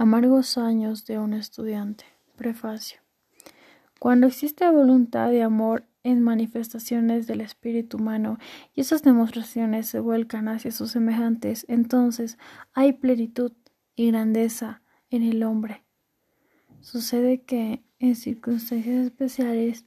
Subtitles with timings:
[0.00, 2.06] Amargos años de un estudiante.
[2.34, 3.02] Prefacio.
[3.98, 8.38] Cuando existe voluntad de amor en manifestaciones del espíritu humano
[8.74, 12.38] y esas demostraciones se vuelcan hacia sus semejantes, entonces
[12.72, 13.52] hay plenitud
[13.94, 15.84] y grandeza en el hombre.
[16.80, 19.84] Sucede que en circunstancias especiales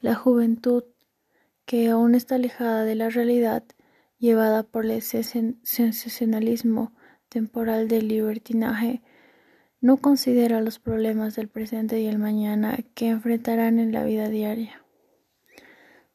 [0.00, 0.84] la juventud,
[1.66, 3.62] que aún está alejada de la realidad,
[4.16, 6.95] llevada por el sensacionalismo
[7.28, 9.02] temporal del libertinaje,
[9.80, 14.82] no considera los problemas del presente y el mañana que enfrentarán en la vida diaria.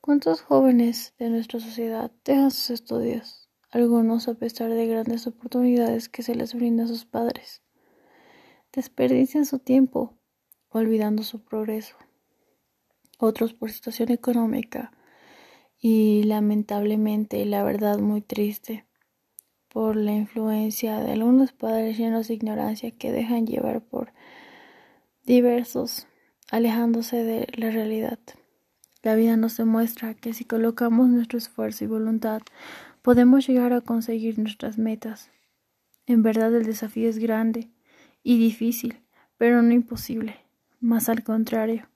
[0.02, 6.24] ¿Cuántos jóvenes de nuestra sociedad dejan sus estudios, algunos a pesar de grandes oportunidades que
[6.24, 7.62] se les brindan a sus padres?
[8.74, 10.18] Desperdician su tiempo,
[10.70, 11.96] olvidando su progreso.
[13.20, 14.92] Otros por situación económica
[15.78, 18.86] y lamentablemente, la verdad muy triste,
[19.72, 24.12] por la influencia de algunos padres llenos de ignorancia que dejan llevar por
[25.26, 26.08] diversos,
[26.50, 28.20] alejándose de la realidad.
[29.02, 32.42] La vida nos demuestra que si colocamos nuestro esfuerzo y voluntad,
[33.02, 35.32] podemos llegar a conseguir nuestras metas.
[36.06, 37.70] En verdad el desafío es grande
[38.24, 39.02] y difícil,
[39.38, 40.36] pero no imposible,
[40.82, 41.88] más al contrario.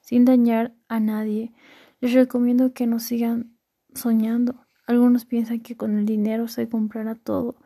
[0.00, 1.52] Sin dañar a nadie,
[2.00, 3.56] les recomiendo que no sigan
[3.94, 7.56] soñando, algunos piensan que con el dinero se comprará todo.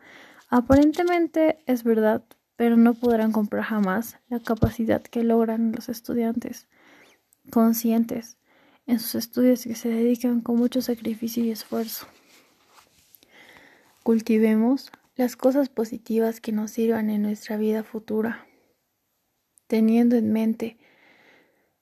[0.49, 2.23] Aparentemente es verdad,
[2.55, 6.67] pero no podrán comprar jamás la capacidad que logran los estudiantes
[7.49, 8.37] conscientes
[8.85, 12.05] en sus estudios que se dedican con mucho sacrificio y esfuerzo.
[14.03, 18.45] Cultivemos las cosas positivas que nos sirvan en nuestra vida futura,
[19.65, 20.77] teniendo en mente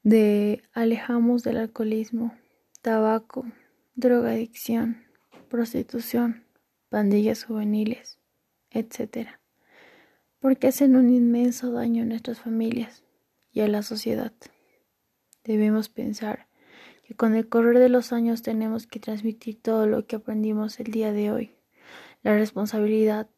[0.03, 2.33] de alejamos del alcoholismo,
[2.81, 3.45] tabaco,
[3.95, 5.03] drogadicción,
[5.53, 6.47] prostitución,
[6.89, 8.17] pandillas juveniles,
[8.71, 9.37] etc.
[10.39, 13.03] Porque hacen un inmenso daño a nuestras familias
[13.51, 14.33] y a la sociedad.
[15.43, 16.47] Debemos pensar
[17.03, 20.89] que con el correr de los años tenemos que transmitir todo lo que aprendimos el
[20.89, 21.55] día de hoy.
[22.23, 23.29] La responsabilidad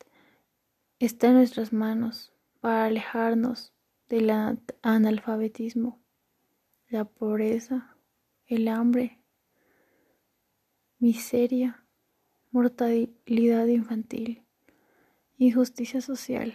[1.00, 3.74] está en nuestras manos para alejarnos
[4.08, 4.32] del
[4.84, 6.02] analfabetismo,
[6.88, 7.98] la pobreza,
[8.46, 9.20] el hambre,
[10.98, 11.85] miseria,
[12.56, 14.46] mortalidad infantil,
[15.38, 16.54] injusticia social,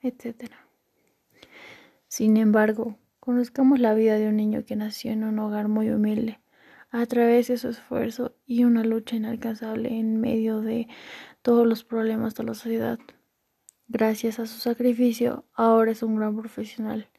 [0.00, 0.50] etc.
[2.08, 6.40] Sin embargo, conozcamos la vida de un niño que nació en un hogar muy humilde,
[6.88, 10.88] a través de su esfuerzo y una lucha inalcanzable en medio de
[11.42, 12.98] todos los problemas de la sociedad.
[13.88, 17.10] Gracias a su sacrificio, ahora es un gran profesional.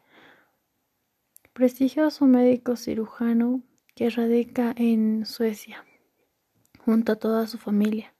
[1.54, 3.62] Prestigioso médico cirujano
[3.94, 5.87] que radica en Suecia
[6.88, 8.16] junto a toda su familia.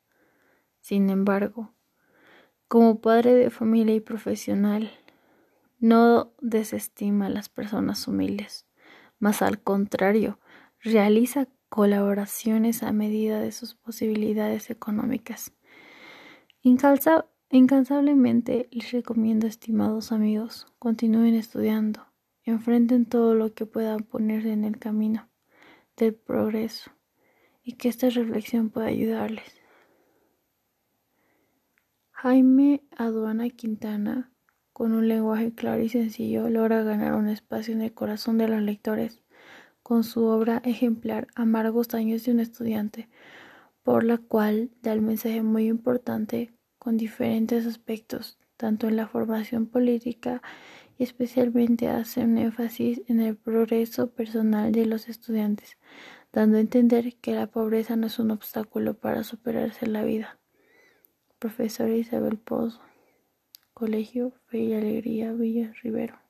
[0.82, 1.72] Sin embargo,
[2.68, 4.92] como padre de familia y profesional,
[5.80, 8.66] no desestima a las personas humildes,
[9.20, 10.42] mas al contrario,
[10.82, 15.54] realiza colaboraciones a medida de sus posibilidades económicas.
[16.62, 22.06] incansablemente les recomiendo, estimados amigos, continúen estudiando,
[22.44, 25.30] enfrenten todo lo que puedan ponerse en el camino
[25.96, 26.97] del progreso
[27.68, 29.62] y que esta reflexión pueda ayudarles.
[32.12, 34.32] Jaime Aduana Quintana,
[34.72, 38.62] con un lenguaje claro y sencillo, logra ganar un espacio en el corazón de los
[38.62, 39.22] lectores
[39.84, 43.10] con su obra ejemplar Amargos años de un estudiante,
[43.84, 49.68] por la cual da el mensaje muy importante con diferentes aspectos, tanto en la formación
[49.68, 50.42] política
[50.98, 55.78] y especialmente hace un énfasis en el progreso personal de los estudiantes,
[56.32, 60.40] dando a entender que la pobreza no es un obstáculo para superarse en la vida.
[61.40, 62.82] Profesora Isabel Pozo,
[63.74, 66.27] Colegio Fe y Alegría Villa Rivero.